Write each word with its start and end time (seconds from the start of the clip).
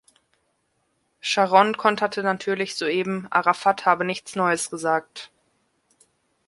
Sharon 1.19 1.77
konterte 1.77 2.23
natürlich 2.23 2.73
soeben, 2.73 3.27
Arafat 3.29 3.85
habe 3.85 4.03
nichts 4.03 4.35
Neues 4.35 4.71
gesagt. 4.71 5.29